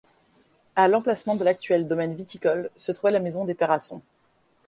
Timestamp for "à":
0.75-0.87